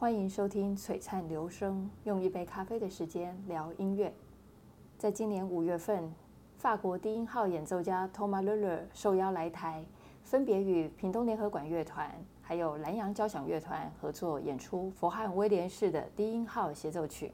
[0.00, 4.10] 欢迎收听璀璨流声，用一杯咖啡的时间聊音乐。
[4.96, 6.10] 在今年五月份，
[6.56, 9.84] 法国低音号演奏家 Thomas Lele 受邀来台，
[10.24, 12.10] 分别与屏东联合管乐团
[12.40, 17.30] 还有南洋交响乐团合作演出佛汉威廉士的低音号协奏曲，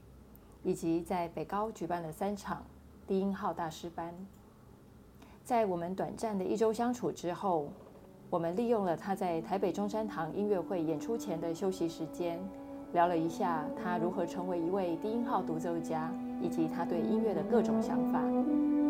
[0.64, 2.64] 以及在北高举办了三场
[3.07, 4.12] 低音号大师班。
[5.44, 7.68] 在我们短暂的一周相处之后，
[8.29, 12.39] 我们利用了他在台北中山堂音乐会演出前的休息时间，
[12.93, 18.18] 聊了一下他如何成为一位低音号独奏家，以及他对音乐的各种想法。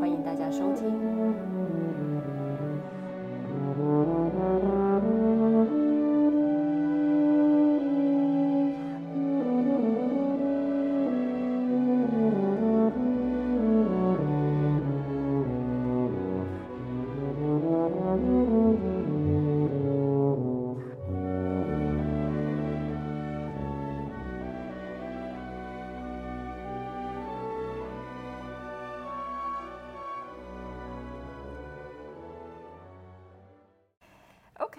[0.01, 1.56] 欢迎大家收听。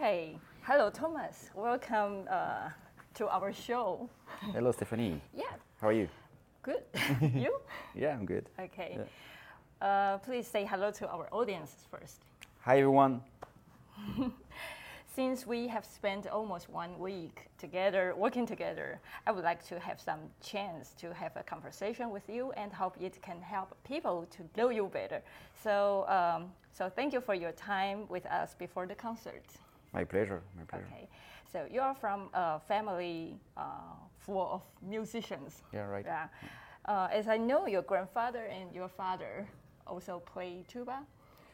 [0.08, 1.50] Okay, hello Thomas.
[1.54, 2.70] Welcome uh,
[3.16, 4.10] to our show.
[4.54, 5.20] Hello, Stephanie.
[5.36, 5.44] Yeah,
[5.82, 6.08] How are you?
[6.64, 6.82] good.
[7.36, 7.60] you?
[7.94, 8.46] Yeah, I'm good.
[8.58, 9.00] Okay.
[9.82, 12.22] Uh, please say hello to our audience first.
[12.62, 13.20] Hi, everyone.
[15.14, 20.00] Since we have spent almost one week together, working together, I would like to have
[20.00, 24.44] some chance to have a conversation with you and hope it can help people to
[24.56, 25.22] know you better.
[25.62, 29.44] So, um, so thank you for your time with us before the concert.
[29.94, 30.42] My pleasure.
[30.58, 30.86] My pleasure.
[30.94, 31.08] Okay,
[31.52, 33.62] so you are from a family uh,
[34.20, 35.64] full of musicians.
[35.74, 36.06] Yeah, right.
[36.06, 36.28] Yeah.
[36.86, 39.48] Uh, as I know, your grandfather and your father
[39.86, 41.00] also play tuba,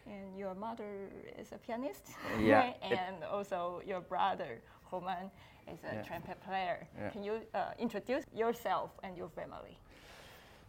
[0.05, 1.09] and your mother
[1.39, 2.09] is a pianist.
[2.39, 5.31] Yeah, and also your brother, Romain,
[5.71, 6.03] is a Yeah.
[6.03, 6.87] trumpet player.
[6.97, 7.09] Yeah.
[7.09, 9.77] Can you uh, introduce yourself and your family?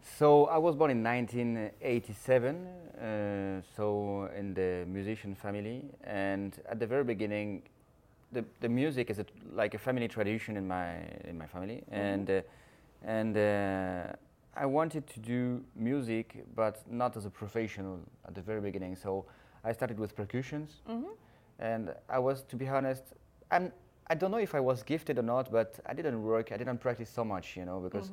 [0.04, 6.86] So I was born in 1987, uh, so in the musician family, and at the
[6.86, 7.62] very beginning,
[8.32, 12.28] the, the music is a, like a family tradition in my in my family, and
[12.30, 12.40] uh,
[13.02, 14.12] and uh,
[14.56, 18.96] I wanted to do music, but not as a professional at the very beginning.
[18.96, 19.24] So
[19.64, 20.82] I started with percussions,
[21.58, 23.02] and I was, to be honest,
[23.50, 23.72] I'm.
[24.06, 26.52] I don't know if I was gifted or not, but I didn't work.
[26.52, 28.10] I didn't practice so much, you know, because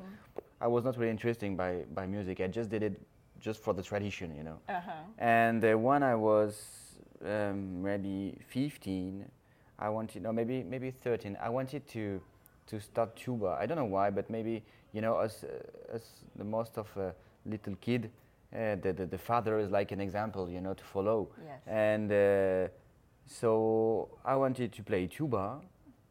[0.62, 2.40] I was not really interested by, by music.
[2.40, 3.00] I just did it
[3.40, 4.58] just for the tradition, you know.
[4.68, 4.92] Uh-huh.
[5.18, 6.54] And uh, when I was
[7.26, 9.24] um, maybe 15,
[9.80, 11.36] I wanted, no, maybe maybe 13.
[11.42, 12.20] I wanted to
[12.68, 13.58] to start tuba.
[13.60, 14.62] I don't know why, but maybe
[14.92, 16.02] you know, as uh, as
[16.36, 17.12] the most of a
[17.44, 18.10] little kid,
[18.54, 21.28] uh, the, the the father is like an example, you know, to follow.
[21.44, 21.60] Yes.
[21.66, 22.68] And uh,
[23.26, 25.58] so I wanted to play tuba,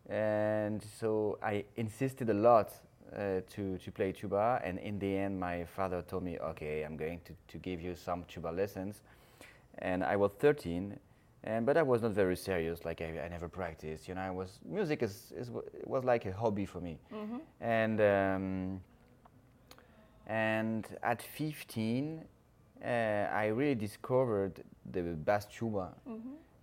[0.09, 2.73] and so I insisted a lot
[3.15, 4.61] uh, to, to play tuba.
[4.63, 7.95] And in the end, my father told me, okay, I'm going to, to give you
[7.95, 9.01] some tuba lessons.
[9.79, 10.97] And I was 13,
[11.43, 14.07] and, but I was not very serious, like I, I never practiced.
[14.07, 16.97] You know, I was, music is, is, it was like a hobby for me.
[17.61, 18.81] And, um,
[20.27, 22.21] and at 15,
[22.83, 25.93] uh, I really discovered the bass tuba,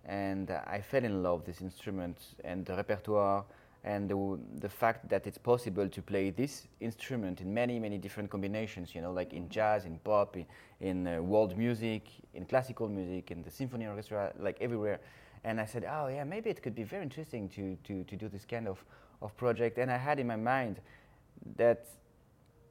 [0.05, 3.43] and uh, I fell in love with this instrument and the repertoire
[3.83, 8.29] and the, the fact that it's possible to play this instrument in many many different
[8.29, 8.93] combinations.
[8.93, 10.45] You know, like in jazz, in pop, in,
[10.81, 12.03] in uh, world music,
[12.33, 14.99] in classical music, in the symphony orchestra, like everywhere.
[15.43, 18.27] And I said, oh yeah, maybe it could be very interesting to, to, to do
[18.27, 18.83] this kind of,
[19.21, 19.77] of project.
[19.77, 20.81] And I had in my mind
[21.55, 21.85] that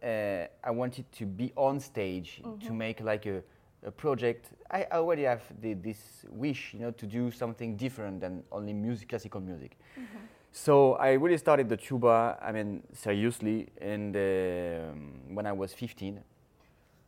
[0.02, 3.42] uh, I wanted to be on stage to make like a,
[3.86, 4.50] a project.
[4.70, 9.08] I already have the, this wish, you know, to do something different than only music,
[9.08, 9.78] classical music.
[10.52, 12.38] So I really started the tuba.
[12.42, 16.20] I mean, seriously, and um, when I was 15.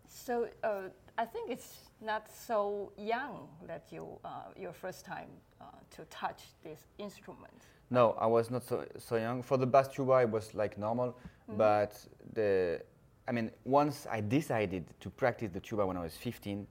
[0.09, 0.83] So uh,
[1.19, 5.29] I think it's not so young that you uh, your first time
[5.61, 5.65] uh,
[5.97, 7.67] to touch this instrument.
[7.91, 9.43] No, I was not so, so young.
[9.43, 11.17] For the bass tuba, it was like normal,
[11.57, 11.99] but
[12.35, 12.81] the,
[13.27, 16.67] I mean, once I decided to practice the tuba when I was 15,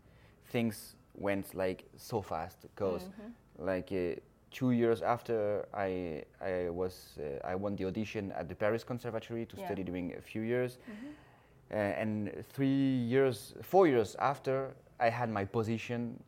[0.47, 3.09] things went like so fast because
[3.57, 4.15] like uh,
[4.51, 9.45] two years after I, I was, uh, I won the audition at the Paris Conservatory
[9.45, 9.65] to Yeah.
[9.65, 10.77] study during a few years.
[11.71, 16.21] Uh, and three years, four years after, I had my position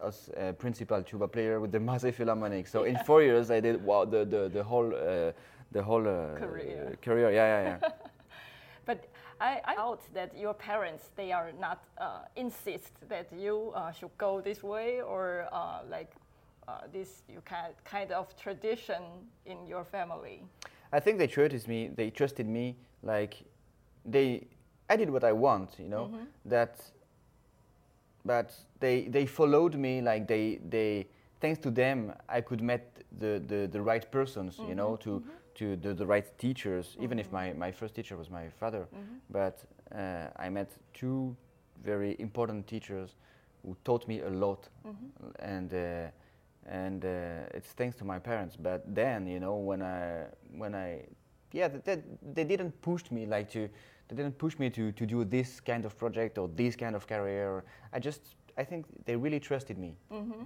[0.00, 2.68] as a principal tuba player with the Marseille Philharmonic.
[2.68, 5.32] So in four years, I did wow, the, the, the whole, uh,
[5.72, 6.96] the whole uh, Career.
[7.02, 7.30] career.
[7.32, 7.88] Yeah, yeah, yeah.
[8.86, 9.08] But
[9.40, 14.16] I, I thought that your parents they are not uh, insist that you uh, should
[14.16, 16.12] go this way or uh, like
[16.68, 19.02] uh, this you kind kind of tradition
[19.44, 20.42] in your family.
[20.92, 21.90] I think they trusted me.
[21.94, 22.76] They trusted me.
[23.02, 23.44] Like
[24.04, 24.46] they,
[24.88, 25.78] I did what I want.
[25.78, 26.10] You know
[26.44, 26.80] that.
[28.24, 30.00] But they they followed me.
[30.00, 31.06] Like they they
[31.40, 34.58] thanks to them I could met the the, the right persons.
[34.68, 35.22] You know to
[35.54, 36.96] to the, the right teachers.
[37.00, 38.86] Even if my my first teacher was my father,
[39.30, 39.64] but
[39.94, 41.36] uh, I met two
[41.84, 43.14] very important teachers
[43.62, 44.68] who taught me a lot,
[45.38, 46.08] and uh,
[46.68, 48.56] and uh, it's thanks to my parents.
[48.56, 50.24] But then, you know, when I
[50.56, 51.04] when I
[51.52, 52.02] yeah, they,
[52.34, 53.68] they, didn't push me like to
[54.08, 57.06] they didn't push me to, to do this kind of project or this kind of
[57.06, 57.64] career.
[57.92, 59.96] I just I think they really trusted me.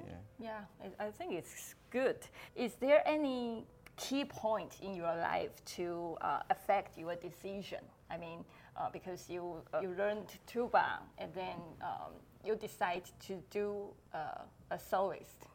[0.06, 0.14] Yeah.
[0.38, 2.16] Yeah, I, I think it's good.
[2.56, 7.80] Is there any key point in your life to uh, affect your decision?
[8.10, 8.44] I mean,
[8.76, 12.12] uh, because you uh, you learned tuba and then um,
[12.44, 15.46] you decide to do uh, a soloist.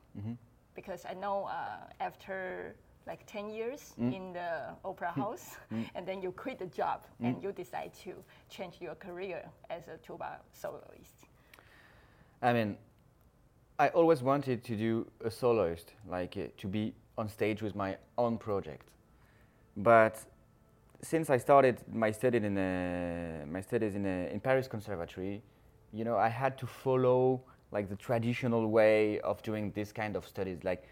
[0.75, 2.75] Because I know uh, after
[3.07, 5.57] like 10 years in the opera house
[5.95, 8.13] and then you quit the job and you decide to
[8.50, 11.27] change your career as a tuba soloist.
[12.42, 12.77] I mean,
[13.77, 17.98] I always wanted to do a soloist, like uh, to be on stage with my
[18.18, 18.88] own project.
[19.77, 20.18] But
[21.01, 25.42] since I started my study in uh, my studies in, uh, in Paris Conservatory,
[25.94, 30.27] you know, I had to follow like the traditional way of doing this kind of
[30.27, 30.63] studies.
[30.63, 30.88] Like,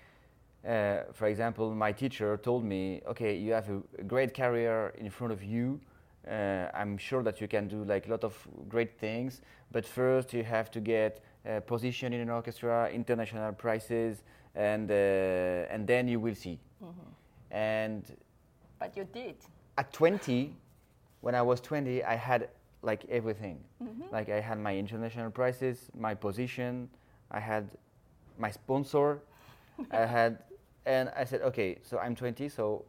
[0.68, 5.34] uh, for example, my teacher told me, "Okay, you have a, great career in front
[5.34, 5.80] of you.
[6.28, 9.42] Uh, I'm sure that you can do like a lot of great things,
[9.72, 14.24] but first you have to get a position in an orchestra, international prizes,
[14.56, 16.60] and uh, and then you will see."
[17.52, 18.04] And
[18.80, 19.36] But you did.
[19.78, 20.56] at 20,
[21.22, 22.50] when I was 20, I had
[22.84, 23.60] like everything.
[23.82, 24.14] Mm-hmm.
[24.14, 26.90] Like I had my international prizes, my position,
[27.32, 27.70] I had
[28.38, 29.22] my sponsor,
[29.90, 30.40] I had,
[30.86, 32.86] and I said, okay, so I'm 20, so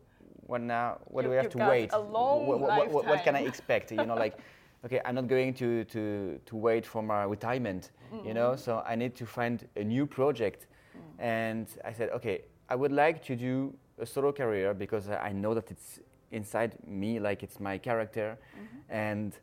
[0.46, 0.98] what now?
[1.06, 1.92] What do we have to wait?
[1.92, 3.92] a long what, what, what, what can I expect?
[3.92, 4.36] You know, like,
[4.84, 7.92] okay, I'm not going to, to, to wait for my retirement,
[8.24, 8.60] you know, mm-hmm.
[8.60, 10.66] so I need to find a new project.
[10.66, 11.24] Mm.
[11.24, 15.54] And I said, okay, I would like to do a solo career because I know
[15.54, 16.00] that it's
[16.32, 18.36] inside me, like it's my character.
[18.36, 18.94] Mm-hmm.
[18.94, 19.38] And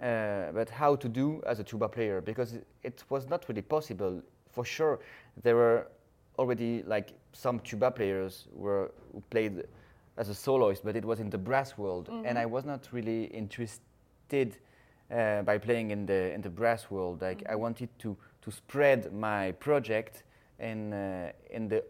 [0.00, 3.62] uh, but how to do as a tuba player because it, it was not really
[3.62, 4.22] possible.
[4.52, 5.00] For sure,
[5.42, 5.86] there were
[6.38, 9.64] already like some tuba players were who played
[10.16, 13.24] as a soloist, but it was in the brass world, and I was not really
[13.24, 14.56] interested
[15.10, 17.20] uh, by playing in the in the brass world.
[17.22, 20.22] Like I wanted to to spread my project
[20.58, 21.82] in uh, in the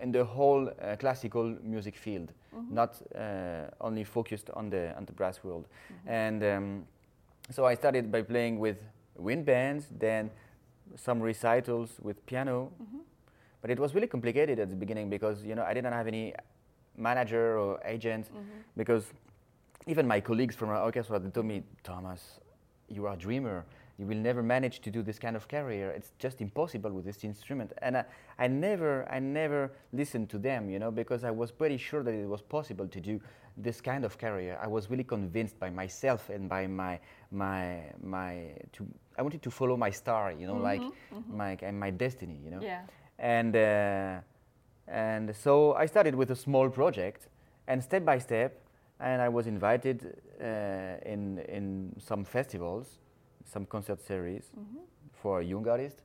[0.00, 2.32] in the whole uh, classical music field,
[2.70, 5.66] not uh, only focused on the on the brass world,
[6.06, 6.42] and.
[6.42, 6.86] Um,
[7.54, 8.82] so I started by playing with
[9.16, 10.30] wind bands, then
[10.96, 12.72] some recitals with piano.
[12.82, 12.98] Mm-hmm.
[13.60, 16.34] But it was really complicated at the beginning because you know I didn't have any
[16.96, 18.60] manager or agent mm-hmm.
[18.76, 19.04] because
[19.86, 22.40] even my colleagues from our orchestra they told me, Thomas,
[22.88, 23.64] you are a dreamer.
[23.98, 25.90] You will never manage to do this kind of career.
[25.90, 27.72] It's just impossible with this instrument.
[27.82, 28.04] And I,
[28.38, 32.14] I never, I never listened to them, you know, because I was pretty sure that
[32.14, 33.20] it was possible to do
[33.56, 34.58] this kind of career.
[34.62, 36.98] I was really convinced by myself and by my,
[37.30, 38.54] my, my.
[38.72, 38.86] To,
[39.18, 40.82] I wanted to follow my star, you know, like
[41.28, 42.60] my and my destiny, you know.
[42.62, 42.80] Yeah.
[43.18, 44.20] And uh,
[44.88, 47.28] and so I started with a small project,
[47.66, 48.58] and step by step,
[49.00, 50.44] and I was invited uh,
[51.04, 52.98] in in some festivals,
[53.44, 54.50] some concert series
[55.22, 56.02] for a young artist.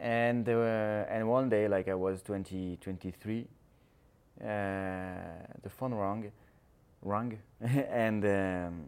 [0.00, 3.40] And uh, and one day, like I was 20, 23,
[4.40, 4.44] uh,
[5.62, 6.32] the phone rang,
[7.02, 7.38] rang,
[7.90, 8.84] and um,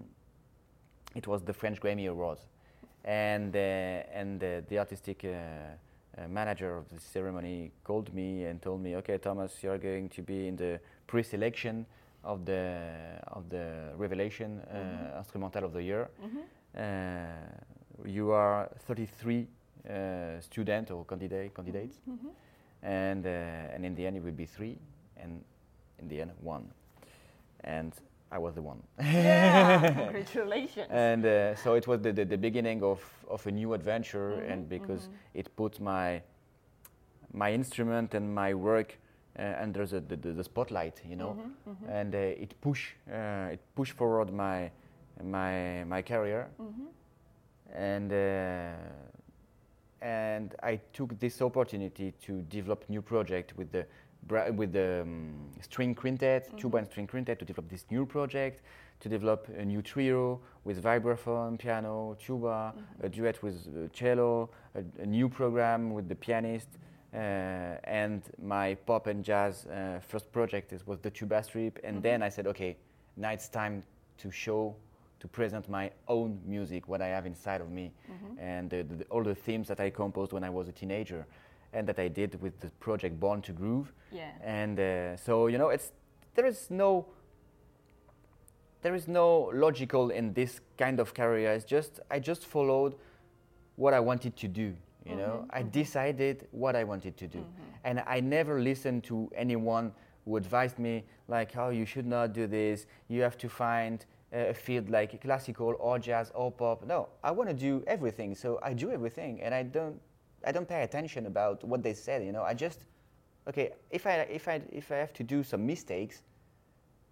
[1.14, 2.46] it was the French Grammy Awards,
[3.04, 8.60] and uh, and uh, the artistic uh, uh, manager of the ceremony called me and
[8.62, 11.86] told me, "Okay, Thomas, you're going to be in the pre-selection
[12.24, 12.80] of the
[13.28, 16.08] of the Revelation uh, Instrumental of the Year.
[16.76, 17.26] Uh,
[18.04, 19.46] you are 33
[19.88, 22.00] uh, student or candidate candidates,
[22.82, 24.76] and uh, and in the end it will be three,
[25.16, 25.42] and
[25.98, 26.70] in the end one,
[27.62, 27.92] and
[28.34, 28.82] I was the one.
[28.98, 29.92] Yeah.
[30.04, 30.88] Congratulations.
[30.90, 33.00] and uh, so it was the, the, the beginning of,
[33.30, 36.20] of a new adventure and because it put my
[37.32, 38.98] my instrument and my work
[39.38, 41.36] uh, under the, the, the spotlight you know?
[41.88, 44.70] And uh, it push uh, it pushed forward my
[45.22, 46.48] my my career.
[47.74, 48.72] And uh,
[50.00, 53.86] and I took this opportunity to develop new project with the
[54.52, 58.62] with the um, string quintet, tuba and string quintet, to develop this new project,
[59.00, 65.02] to develop a new trio with vibraphone, piano, tuba, a duet with uh, cello, a,
[65.02, 66.68] a new program with the pianist,
[67.14, 71.78] Uh, and my pop and jazz uh, first project is, was the tuba strip.
[71.84, 72.76] And then i said okay
[73.16, 73.84] now it's time
[74.18, 74.74] to show
[75.24, 78.38] to present my own music what i have inside of me mm-hmm.
[78.38, 81.26] and the, the, all the themes that i composed when i was a teenager
[81.72, 83.90] and that i did with the project born to groove.
[84.12, 84.32] Yeah.
[84.42, 85.92] and uh, so you know it's
[86.34, 87.06] there is no
[88.82, 91.52] there is no logical in this kind of career.
[91.52, 92.94] It's just i just followed
[93.76, 94.76] what i wanted to do
[95.06, 95.36] you know?
[95.40, 95.80] Mm-hmm, I mm-hmm.
[95.80, 97.44] decided what i wanted to do.
[97.84, 99.92] And i never listened to anyone
[100.24, 102.86] who advised me like oh you should not do this.
[103.08, 104.04] You have to find
[104.34, 106.84] a field like classical or jazz or pop.
[106.86, 110.00] No i want to do everything so i do everything and i don't
[110.44, 112.42] i don't pay attention about what they said you know?
[112.42, 112.80] I just
[113.48, 116.22] okay if i if i if i have to do some mistakes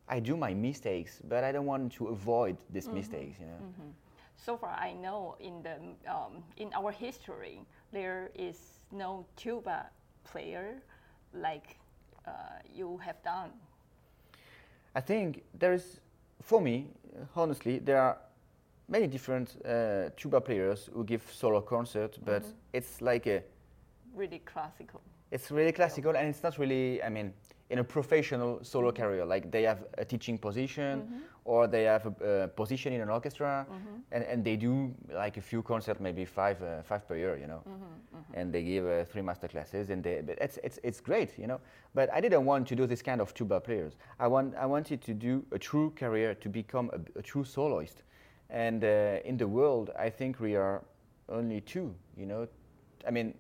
[0.09, 3.61] i do my mistakes but i don't want to avoid these mistakes you know?
[4.37, 5.77] So far, I know in the
[6.11, 7.61] um, in our history
[7.93, 8.59] there is
[8.91, 9.89] no tuba
[10.25, 10.83] player
[11.33, 11.79] like
[12.27, 13.51] uh, you have done.
[14.95, 16.01] I think there is,
[16.43, 16.89] for me,
[17.37, 18.19] honestly, there are
[18.89, 23.43] many different uh, tuba players who give solo concerts, but it's like a,
[24.15, 25.01] Really classical.
[25.33, 27.33] It's really classical and it's not really, I mean,
[27.71, 29.25] in a professional solo career.
[29.25, 33.67] Like they have a teaching position or they have a, a position in an orchestra
[34.13, 37.47] and, and they do like a few concerts, maybe five, uh, five per year, you
[37.47, 37.63] know.
[38.35, 41.47] And they give uh, three master classes and they, but it's, it's, it's great, you
[41.47, 41.61] know.
[41.95, 43.95] But I didn't want to do this kind of tuba players.
[44.21, 48.03] I, want, I wanted to do a true career, to become a, a true soloist.
[48.51, 50.83] And uh, in the world, I think we are
[51.31, 52.47] only two, you know.
[53.07, 53.35] I mean,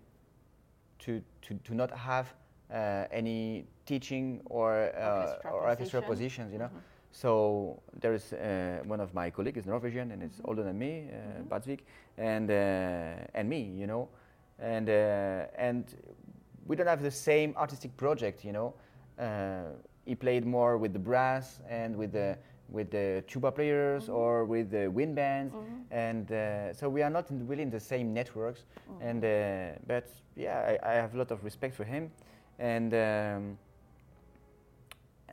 [1.04, 2.32] to, to, to not have
[2.73, 6.47] uh, any teaching or, uh, Orchestra or orchestra position.
[6.47, 6.71] positions, you know.
[7.12, 11.09] So there is uh, one of my colleagues is Norwegian and it's older than me,
[11.12, 11.80] uh, Baadsvik,
[12.16, 12.54] and uh,
[13.35, 14.09] and me, you know,
[14.59, 15.85] and uh, and
[16.66, 18.75] we don't have the same artistic project, you know.
[19.18, 19.75] Uh,
[20.06, 22.37] he played more with the brass and with the
[22.73, 25.55] with the tuba players or with the wind bands,
[25.91, 28.64] and uh, so we are not in, really in the same networks.
[29.00, 32.11] And uh, but yeah, I, I have a lot of respect for him,
[32.59, 32.95] and.
[32.95, 33.59] Um,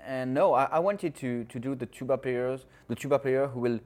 [0.07, 3.59] and no, I, I wanted to, to do the tuba players, the tuba player who
[3.59, 3.79] will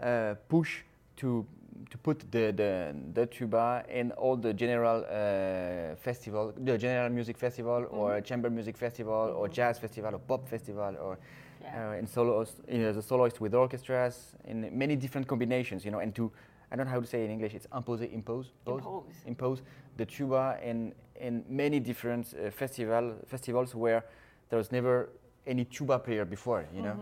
[0.00, 0.82] uh, push
[1.18, 1.46] to
[1.90, 7.38] to put the, the, the tuba in all the general uh, festival, the general music
[7.38, 11.18] festival, or chamber music festival, or jazz festival, or pop festival, or
[11.60, 11.90] Yeah.
[11.90, 15.98] uh, in solos, you know, the soloist with orchestras, in many different combinations, you know,
[15.98, 16.30] and to
[16.70, 17.54] I don't know how to say it in English.
[17.54, 18.82] It's impose, impose, pose?
[18.82, 19.14] Impose.
[19.26, 19.62] impose
[19.96, 24.04] the tuba in in many different uh, festival festivals where
[24.50, 25.08] there was never
[25.46, 26.96] any tuba player before, you know.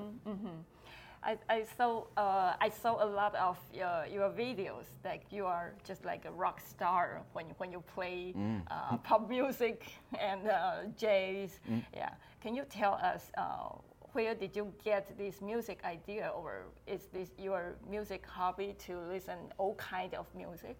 [1.22, 4.86] I, I saw uh, I saw a lot of uh, your videos.
[5.04, 8.34] Like you are just like a rock star when when you play
[8.70, 9.82] uh, pop music
[10.20, 11.58] and uh, jazz.
[11.92, 12.10] Yeah.
[12.40, 13.70] Can you tell us uh,
[14.16, 19.36] where did you get this music idea, or is this your music hobby to listen
[19.58, 20.78] all kind of music?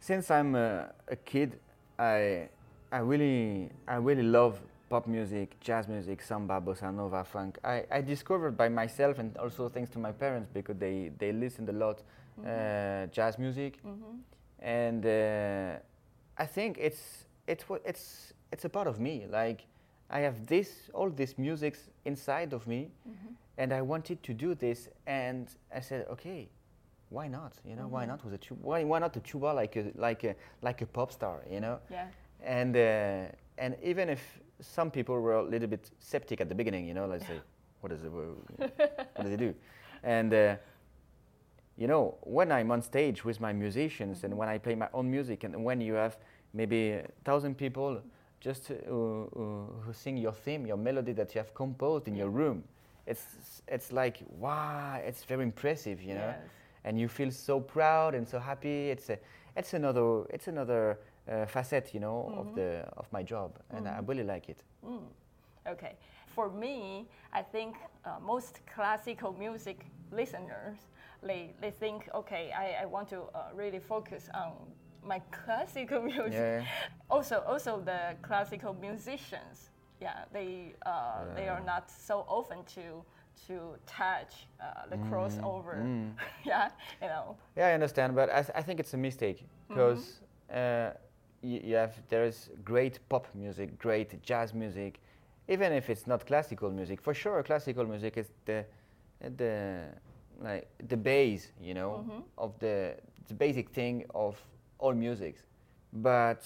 [0.00, 1.60] Since I'm a, a kid,
[1.98, 2.48] I
[2.90, 7.58] I really I really love pop music, jazz music, samba, bossa nova, funk.
[7.62, 11.68] I, I discovered by myself and also thanks to my parents because they, they listened
[11.68, 12.02] a lot
[12.44, 13.78] uh, jazz music,
[14.58, 15.76] and uh,
[16.36, 19.26] I think it's it's what it's it's a part of me.
[19.30, 19.60] Like
[20.12, 22.90] I have this all this music inside of me,
[23.58, 26.48] and I wanted to do this, and I said, okay,
[27.08, 27.52] why not?
[27.64, 28.60] You know, why not with a tuba?
[28.62, 31.42] Why, why not a tuba like a like a like a pop star?
[31.50, 32.06] You know, Yeah.
[32.44, 34.20] and uh, and even if
[34.60, 37.40] some people were a little bit skeptic at the beginning, you know, let's say,
[37.80, 39.54] what does it, what does it do?
[40.02, 40.56] And uh,
[41.76, 45.10] you know, when I'm on stage with my musicians and when I play my own
[45.10, 46.16] music, and when you have
[46.54, 48.02] maybe a thousand people
[48.44, 52.30] just uh, who- who sing your theme, your melody that you have composed in your
[52.30, 52.62] room,
[53.06, 56.50] it's it's like wow, it's very impressive, you know Yes.
[56.84, 58.90] and you feel so proud and so happy.
[58.90, 59.18] It's a,
[59.56, 64.00] it's another, it's another uh, facet, you know, of the of my job, and I
[64.06, 64.62] really like it.
[65.66, 65.94] Okay.
[66.34, 70.78] For me, I think uh, most classical music listeners,
[71.22, 74.52] they, they think, okay, I, I want to uh, really focus on
[75.06, 76.32] my classical music.
[76.32, 76.64] Yeah.
[77.10, 83.04] Also, also the classical musicians, yeah, they uh, they are not so open to
[83.46, 85.76] to touch uh, the crossover.
[86.44, 87.36] yeah, you know.
[87.56, 90.90] Yeah, I understand, but I, th- I think it's a mistake because uh,
[91.42, 95.00] y- you have there is great pop music, great jazz music,
[95.48, 97.00] even if it's not classical music.
[97.00, 98.64] For sure, classical music is the
[99.36, 99.84] the
[100.40, 102.04] like the base, you know,
[102.38, 102.94] of the
[103.28, 104.36] the basic thing of
[104.82, 105.42] all musics.
[105.92, 106.44] But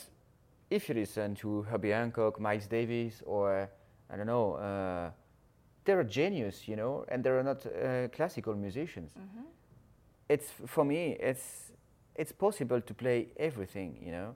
[0.71, 3.69] if you listen to Herbie Hancock, Miles Davis, or
[4.11, 5.11] I don't know, uh,
[5.85, 9.13] they're a genius, you know, and they're not uh, classical musicians.
[10.29, 11.73] It's for me, it's
[12.17, 14.35] it's possible to play everything, you know,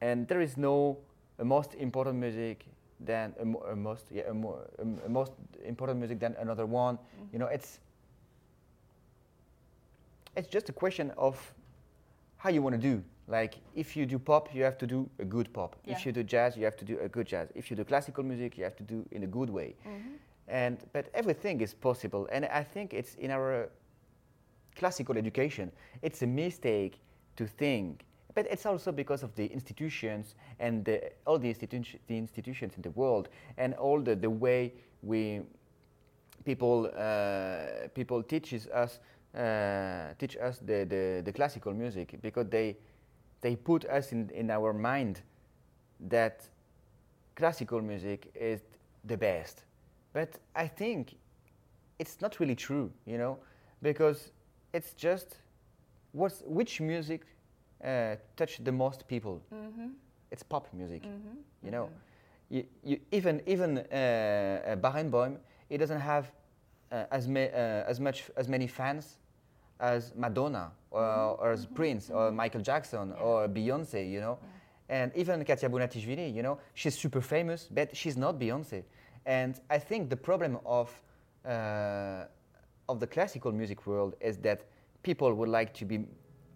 [0.00, 0.98] and there is no
[1.38, 2.66] a most important music
[2.98, 5.32] than a, a most yeah a, a a most
[5.64, 6.98] important music than another one.
[7.32, 7.80] You know, it's
[10.36, 11.36] it's just a question of
[12.40, 13.04] how you want to do.
[13.28, 15.76] Like if you do pop, you have to do a good pop.
[15.76, 15.92] Yeah.
[15.92, 17.48] If you do jazz, you have to do a good jazz.
[17.54, 19.76] If you do classical music, you have to do in a good way.
[20.48, 23.68] And but everything is possible, and I think it's in our
[24.74, 25.70] classical education.
[26.02, 26.98] It's a mistake
[27.36, 28.04] to think,
[28.34, 32.82] but it's also because of the institutions and the, all the, institu- the institutions in
[32.82, 33.28] the world
[33.58, 35.42] and all the, the way we
[36.44, 38.98] people uh, people teaches us
[39.36, 42.76] uh, teach us the, the, the classical music because they
[43.42, 45.22] they put us in, in our mind
[46.08, 46.48] that
[47.36, 48.60] classical music is
[49.04, 49.64] the best.
[50.12, 51.14] But I think
[51.98, 53.38] it's not really true, you know,
[53.82, 54.32] because
[54.72, 55.38] it's just
[56.12, 57.22] what's which music
[57.84, 59.40] uh, touch the most people.
[60.30, 61.02] It's pop music,
[61.62, 61.88] you know.
[62.50, 65.38] You, you, even even uh, uh, Barenboim,
[65.70, 66.30] it doesn't have
[66.92, 69.18] Uh, as, ma- uh, as much as many fans
[69.78, 71.74] as Madonna or, or as mm-hmm.
[71.74, 72.36] Prince or mm-hmm.
[72.36, 74.38] Michael Jackson or Beyonce, you know.
[74.88, 78.82] And even Khatia Buniatishvili, you know, she's super famous, but she's not Beyonce.
[79.24, 80.90] And I think the problem of
[81.46, 82.24] uh,
[82.88, 84.64] of the classical music world is that
[85.02, 86.04] people would like to be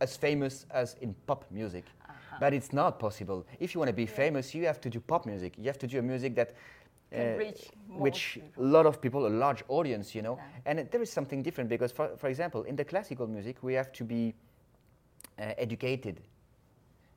[0.01, 2.37] as famous as in pop music, uh-huh.
[2.41, 3.47] but it's not possible.
[3.61, 5.55] If you want to be famous, you have to do pop music.
[5.57, 6.55] You have to do a music that
[7.89, 10.37] Most which a lot of people, a large audience, you know.
[10.37, 10.71] Yeah.
[10.71, 13.75] And it- there is something different because, for, for example, in the classical music, we
[13.75, 14.35] have to be
[15.39, 16.21] uh, educated.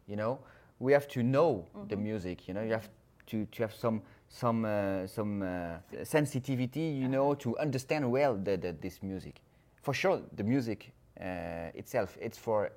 [0.07, 0.39] You know,
[0.79, 2.47] we have to know the music.
[2.47, 2.89] You know, you have
[3.27, 6.81] to, to have some some uh, some uh, sensitivity.
[7.01, 9.41] You know, to understand well the, the, this music.
[9.81, 12.71] For sure, the music uh, itself, it's for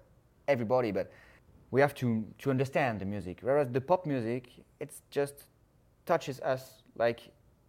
[0.48, 1.10] everybody, but
[1.70, 3.38] we have to to understand the music.
[3.42, 4.48] Whereas the pop music,
[4.80, 5.46] it's just
[6.06, 7.20] touches us like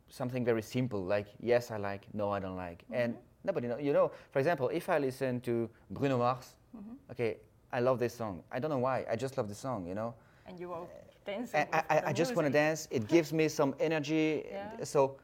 [0.09, 3.01] something very simple, like yes, I like, no, I don't like, mm-hmm.
[3.01, 3.79] and nobody know.
[3.79, 7.11] You know, for example, if I listen to Bruno Mars, mm-hmm.
[7.11, 7.37] okay,
[7.73, 8.43] I love this song.
[8.51, 9.05] I don't know why.
[9.09, 9.87] I just love the song.
[9.87, 10.13] You know,
[10.47, 11.55] And you will uh, dance.
[11.55, 12.87] I, I, I- I just want to dance.
[12.91, 14.43] It gives me some energy.
[14.51, 14.83] Yeah.
[14.83, 15.17] So,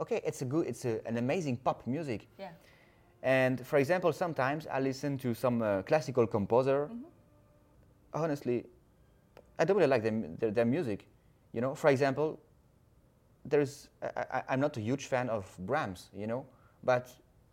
[0.00, 2.26] okay, it's a good, it's a, an amazing pop music.
[2.38, 2.48] Yeah.
[3.22, 6.80] And for example, sometimes I listen to some uh, classical composer.
[6.86, 8.22] Mm-hmm.
[8.22, 8.64] Honestly,
[9.58, 11.06] I don't really like them, their, their music.
[11.52, 12.40] You know, for example,
[13.44, 16.10] there's I, I'm not a huge fan of Brahms.
[16.16, 16.46] You know,
[16.84, 17.08] but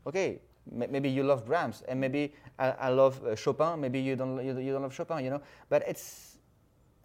[0.05, 3.79] okay, m- maybe you love Brahms, and maybe I, I love uh, Chopin.
[3.79, 5.23] Maybe you don't you, you don't love Chopin.
[5.23, 6.37] You know, but it's,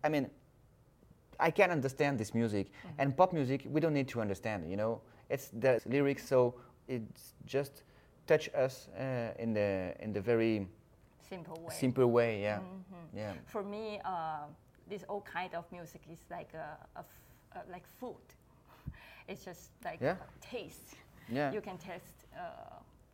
[0.05, 0.29] I mean,
[1.41, 3.67] I can understand this music and pop music.
[3.67, 4.71] We don't need to understand.
[4.71, 6.55] You know, it's the lyrics, so
[6.89, 7.83] it's just
[8.27, 10.67] touch us uh, in the in the very
[11.29, 11.75] Simple way.
[11.75, 12.43] simple way.
[12.43, 12.61] Yeah,
[13.17, 13.33] yeah.
[13.47, 14.45] For me, uh,
[14.89, 17.07] this all kind of music is like a, a f-
[17.57, 18.21] uh, like food.
[19.29, 20.17] It's just like Yeah.
[20.41, 20.97] taste.
[21.29, 21.53] Yeah.
[21.53, 22.41] You can taste uh,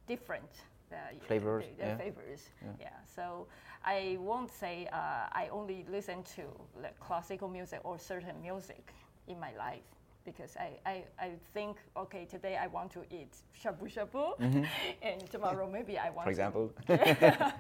[0.07, 0.51] different
[0.93, 1.97] uh, Flavors, the- the yeah.
[1.97, 2.51] flavors.
[2.63, 2.73] Yeah.
[2.81, 2.89] Yeah.
[3.17, 3.47] So
[3.85, 6.43] I won't say uh, I only listen to
[6.83, 8.93] like classical music or certain music
[9.27, 9.85] in my life
[10.25, 14.33] because I, I, I think okay today I want to eat shabu shabu
[15.03, 16.27] and tomorrow maybe I want Mm-hmm.
[16.27, 17.53] For example, to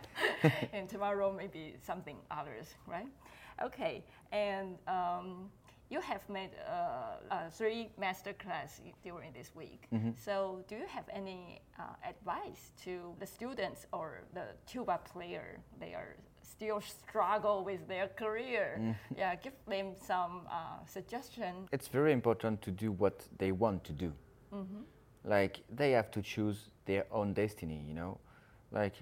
[0.72, 3.08] and tomorrow maybe something others, right?
[3.62, 5.50] Okay, and um,
[5.90, 9.86] you have made uh, uh, three master class during this week.
[9.92, 10.10] Mm-hmm.
[10.16, 15.60] So, do you have any uh, advice to the students or the tuba player?
[15.80, 18.78] They are still struggle with their career.
[18.80, 18.94] Mm.
[19.16, 21.68] Yeah, give them some uh, suggestion.
[21.72, 24.12] it's very important to do what they want to do.
[25.24, 27.84] Like they have to choose their own destiny.
[27.86, 28.18] You know,
[28.72, 28.94] like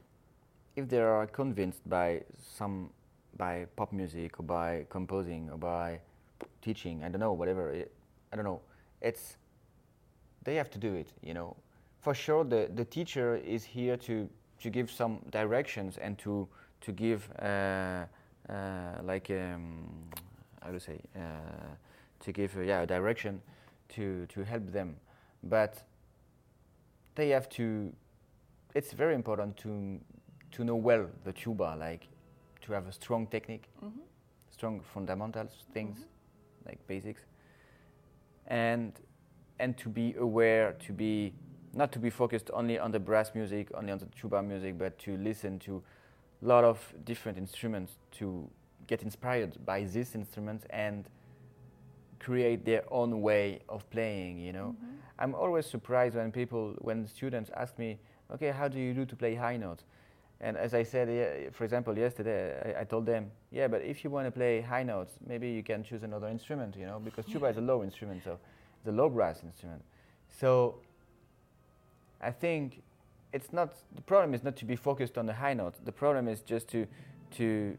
[0.74, 2.22] if they are convinced by
[2.56, 2.90] some
[3.36, 6.00] by pop music or by composing or by
[6.62, 7.70] teaching, I don't know, whatever.
[7.70, 7.92] It,
[8.32, 8.60] I don't know.
[9.00, 9.36] It's
[10.44, 11.12] they have to do it.
[11.22, 11.56] You know,
[12.00, 14.28] for sure the the teacher is here to
[14.62, 16.48] to give some directions and to
[16.80, 18.04] to give uh,
[18.48, 19.88] uh, like um,
[20.62, 21.20] how to say uh,
[22.20, 23.40] to give uh, yeah a direction
[23.88, 24.96] to to help them,
[25.42, 25.82] but
[27.14, 27.92] they have to.
[28.74, 29.98] It's very important to
[30.52, 32.08] to know well the tuba, like
[32.62, 33.68] to have a strong technique,
[34.50, 36.06] strong fundamentals, things
[36.66, 37.22] like basics,
[38.46, 38.92] and
[39.58, 41.32] and to be aware, to be
[41.74, 44.98] not to be focused only on the brass music, only on the tuba music, but
[44.98, 45.82] to listen to
[46.42, 48.48] a lot of different instruments to
[48.86, 51.08] get inspired by these instruments and
[52.18, 54.38] create their own way of playing.
[54.38, 54.96] You know, Mm-hmm.
[55.18, 57.98] I'm always surprised when people, when students ask me,
[58.30, 59.84] "Okay, how do you do to play high notes?"
[60.40, 64.10] And as I said, for example, yesterday, I, I told them, "Yeah, but if you
[64.10, 66.76] want to play high notes, maybe you can choose another instrument.
[66.76, 68.38] You know, because tuba is a low instrument, so
[68.78, 69.82] it's a low brass instrument.
[70.40, 70.76] So
[72.20, 72.82] I think
[73.32, 75.74] it's not the problem is not to be focused on the high note.
[75.84, 76.86] The problem is just to
[77.36, 77.76] to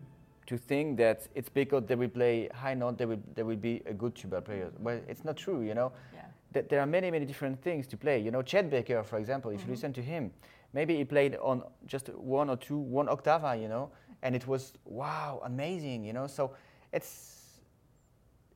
[0.47, 3.81] to think that it's because they will play high note, they will they will be
[3.85, 4.71] a good tuba player.
[4.79, 5.61] Well, it's not true.
[5.61, 6.21] You know, Yeah.
[6.51, 8.19] That there are many many different things to play.
[8.19, 10.31] You know, Chet Baker, for example, if you listen to him,
[10.73, 13.61] maybe he played on just one or two one octava.
[13.61, 16.03] You know, and it was wow, amazing.
[16.03, 16.51] You know, so
[16.93, 17.61] it's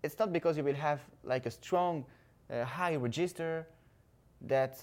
[0.03, 2.05] it's not because you will have like a strong
[2.49, 3.67] uh, high register
[4.41, 4.79] that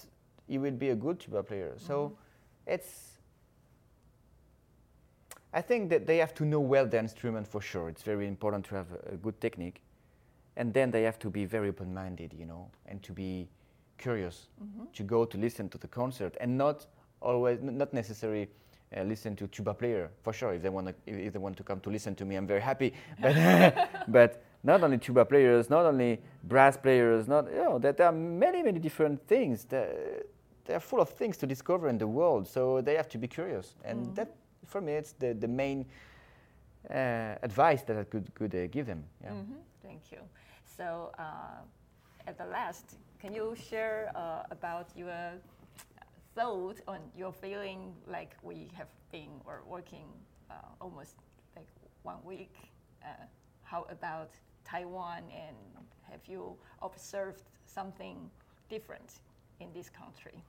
[0.47, 1.73] you will be a good tuba player.
[1.77, 2.17] So
[2.65, 3.09] it's
[5.53, 7.89] I think that they have to know well the instrument for sure.
[7.89, 9.81] It's very important to have a, a good technique,
[10.59, 13.47] and then they have to be very open-minded, you know, and to be
[13.97, 14.49] curious,
[14.93, 16.85] to go to listen to the concert, and not
[17.21, 18.47] always, not necessarily
[18.97, 20.53] uh, listen to tuba player for sure.
[20.53, 22.61] If they want to, if they want to come to listen to me, I'm very
[22.61, 22.93] happy.
[23.21, 23.35] But
[24.07, 28.17] but not only tuba players, not only brass players, not you know that there are
[28.17, 29.65] many many different things.
[29.65, 29.89] That,
[30.65, 33.75] they're full of things to discover in the world, so they have to be curious,
[33.85, 34.27] and that
[34.65, 35.85] for me it's the the main
[36.89, 39.03] uh, advice that I could could uh, give them.
[39.23, 39.31] Yeah.
[39.33, 40.19] Mhm, Thank you.
[40.79, 41.59] So, uh,
[42.25, 45.33] at the last, can you share uh, about your
[46.35, 50.07] thought on your feeling like we have been or working
[50.49, 51.15] uh, almost
[51.57, 51.67] like
[52.03, 52.55] one week?
[53.03, 53.07] Uh,
[53.63, 54.29] how about
[54.63, 55.57] Taiwan and
[56.09, 58.31] have you observed something
[58.69, 59.19] different
[59.59, 60.41] in this country?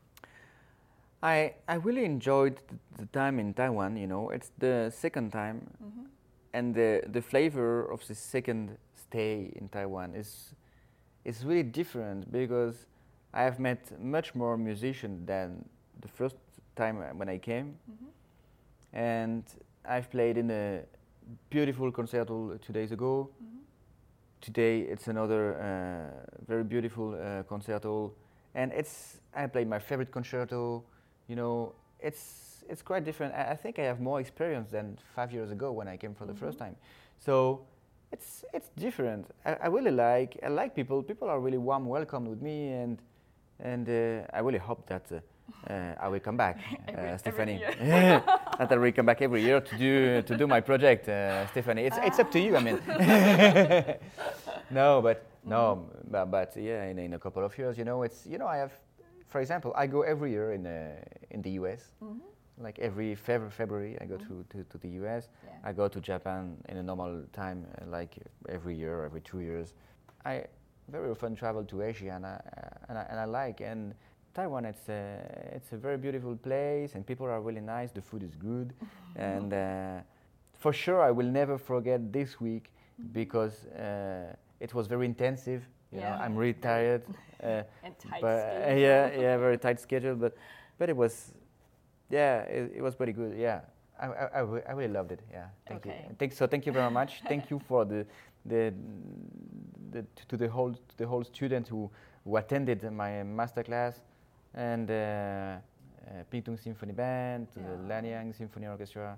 [1.25, 2.61] I, I really enjoyed
[2.97, 3.97] the time in Taiwan.
[3.97, 5.67] You know, it's the second time,
[6.53, 10.55] and the the flavor of the second stay in Taiwan is
[11.25, 12.87] is really different because
[13.33, 15.65] I have met much more musicians than
[16.01, 16.37] the first
[16.77, 17.77] time when I came,
[18.93, 19.45] and
[19.85, 20.83] I've played in a
[21.51, 23.29] beautiful concerto two days ago.
[24.41, 28.13] Today it's another uh, very beautiful uh, concerto,
[28.55, 30.83] and it's I played my favorite concerto.
[31.29, 33.35] You know, it's it's quite different.
[33.35, 36.27] I, I think I have more experience than five years ago when I came for
[36.27, 36.77] the first time.
[37.19, 37.61] So
[38.13, 39.27] it's it's different.
[39.45, 41.03] I, I really like I like people.
[41.03, 42.99] People are really warm, welcome with me, and
[43.61, 45.21] and uh, I really hope that uh,
[45.73, 47.61] uh, I will come back, Every- uh, every Stephanie.
[48.59, 51.85] that I will come back every year to do to do my project, uh, Stephanie.
[51.87, 52.57] It's it's up to you.
[52.57, 52.79] I mean,
[54.71, 58.27] no, but no, but, but yeah, in, in a couple of years, you know, it's
[58.27, 58.73] you know, I have,
[59.29, 60.97] for example, I go every year in uh,
[61.31, 61.91] in the U.S.
[62.61, 65.29] Like every Feb- February, I go to, to, to the U.S.
[65.45, 65.51] Yeah.
[65.65, 68.17] I go to Japan in a normal time, uh, like
[68.49, 69.73] every year, every two years.
[70.27, 70.45] I
[70.89, 73.95] very often travel to Asia, and I, uh, and I, and I like and
[74.35, 74.65] Taiwan.
[74.67, 75.21] It's a
[75.55, 77.93] it's a very beautiful place, and people are really nice.
[77.93, 78.75] The food is good,
[79.17, 80.01] and uh,
[80.59, 82.71] for sure, I will never forget this week
[83.13, 85.63] because uh, it was very intensive.
[85.93, 86.11] You Yeah.
[86.11, 87.03] know, I'm really tired.
[87.43, 88.79] Uh, And tight but uh, schedule.
[88.79, 90.15] yeah, yeah, very tight schedule.
[90.15, 90.37] But
[90.79, 91.33] but it was,
[92.11, 93.37] yeah, it, it was pretty good.
[93.39, 93.61] Yeah,
[94.01, 95.21] I, I, I, re- I really loved it.
[95.31, 96.05] Yeah, thank Okay.
[96.09, 96.17] you.
[96.19, 97.23] Thank, so thank you very much.
[97.29, 98.07] thank you for the
[98.47, 98.73] the,
[99.93, 101.91] the to the whole to the whole student who
[102.25, 104.01] who attended my master class
[104.55, 105.59] and uh, uh,
[106.33, 109.17] Pingtung Symphony Band, to the Lanyang Symphony Orchestra,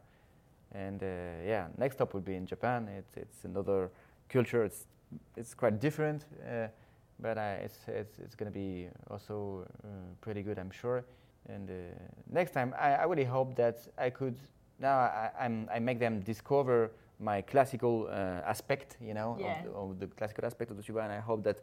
[0.72, 1.06] and uh,
[1.46, 2.88] yeah, next stop will be in Japan.
[2.88, 3.90] It's it's another
[4.28, 4.64] culture.
[4.64, 4.86] It's
[5.36, 6.66] it's quite different, uh,
[7.20, 9.88] but uh, it's it's it's going to be also uh,
[10.20, 11.04] pretty good, I'm sure.
[11.48, 11.72] And uh,
[12.30, 14.36] next time, I, I really hope that I could
[14.78, 19.46] now I, I'm, I make them discover my classical uh, aspect, you know, Yeah.
[19.46, 21.58] of, the, of the classical aspect of the tuba, and I hope that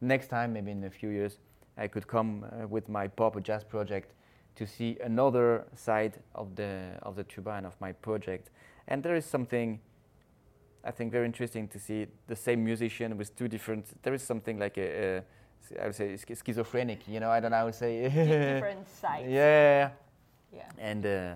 [0.00, 1.38] next time, maybe in a few years,
[1.76, 4.14] I could come uh, with my pop or jazz project
[4.56, 8.50] to see another side of the of the tuba and of my project.
[8.88, 9.80] And there is something
[10.84, 14.02] I think very interesting to see the same musician with two different.
[14.02, 15.22] There is something like a, a
[15.80, 17.00] I would say schizophrenic.
[17.08, 18.02] You know, I don't know how to say.
[18.08, 19.28] Different sides.
[19.28, 19.90] yeah,
[20.52, 20.62] Yeah.
[20.78, 21.34] and uh,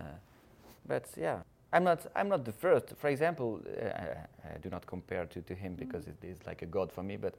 [0.87, 1.41] but yeah,
[1.73, 2.95] I'm not I'm not the first.
[2.97, 6.63] For example, uh, I, I do not compare to, to him because it is like
[6.63, 7.17] a god for me.
[7.17, 7.35] But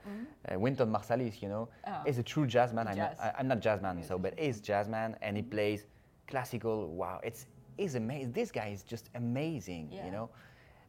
[0.52, 2.02] uh, Wynton Marsalis, you know, Oh.
[2.06, 2.88] is a true jazz man.
[2.88, 3.16] I'm not.
[3.20, 5.86] I, I'm not jazz man, so but is jazz man and he plays
[6.28, 6.88] classical.
[6.88, 7.46] Wow, it's
[7.78, 8.32] is amazing.
[8.34, 9.90] This guy is just amazing.
[9.92, 10.06] Yeah.
[10.06, 10.30] You know,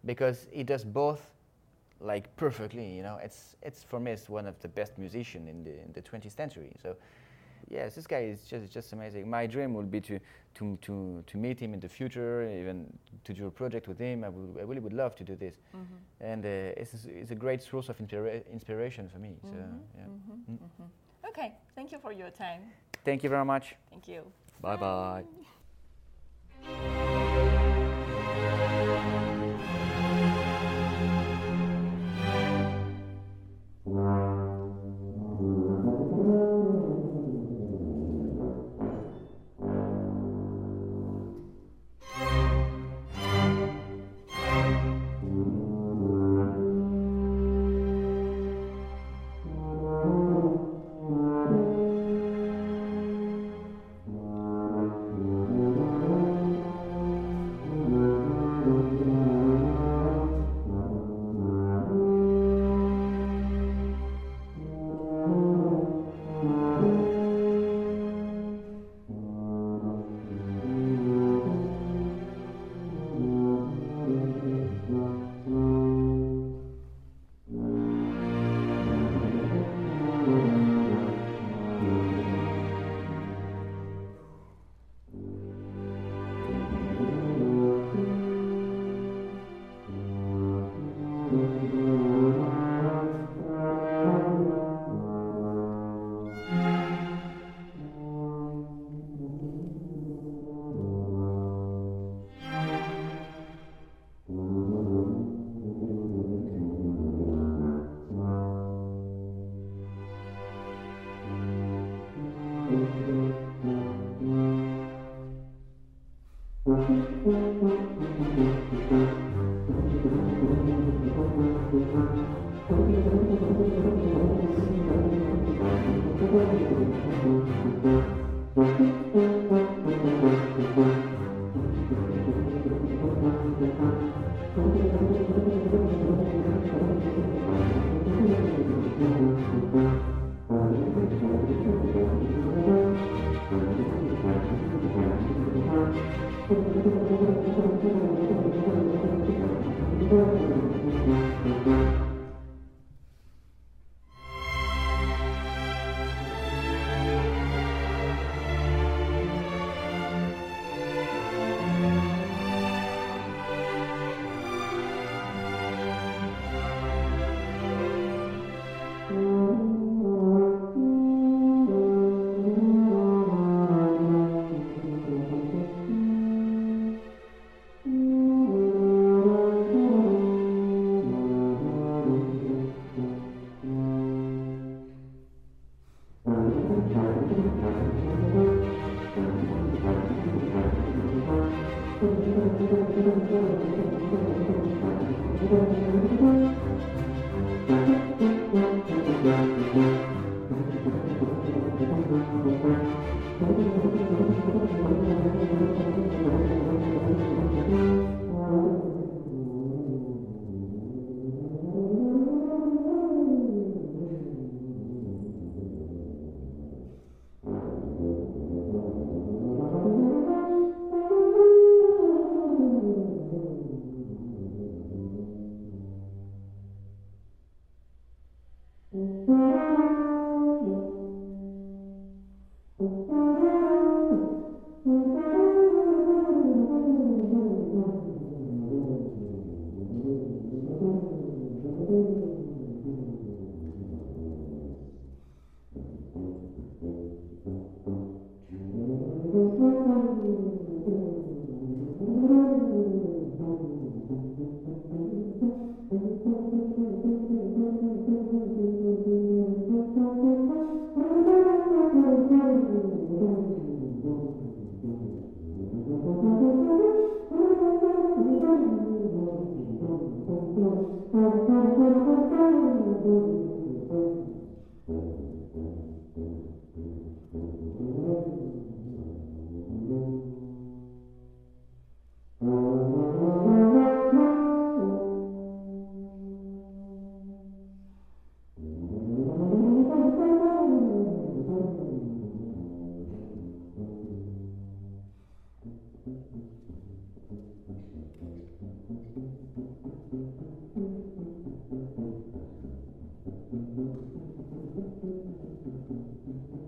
[0.04, 1.30] because he does both
[2.00, 2.96] like perfectly.
[2.96, 5.92] You know, it's it's for me it's one of the best musicians in the in
[5.92, 6.72] the 20th century.
[6.82, 6.96] So
[7.68, 9.28] yes, this guy is just just amazing.
[9.28, 10.18] My dream would be to
[10.54, 12.92] to to to meet him in the future, even
[13.24, 14.24] to do a project with him.
[14.24, 15.60] I, would, I really would love to do this,
[16.20, 19.36] and uh, it's it's a great source of inspira- inspiration for me.
[19.42, 19.56] So
[19.96, 20.04] yeah.
[20.50, 20.58] Mm.
[21.28, 22.62] Okay, thank you for your time.
[23.04, 23.76] Thank you very much.
[23.90, 24.22] Thank you.
[24.60, 25.24] Bye bye.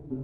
[0.09, 0.19] Thank